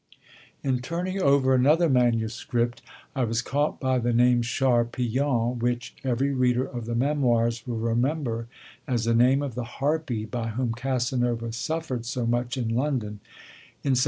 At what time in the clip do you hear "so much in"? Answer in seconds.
12.07-12.69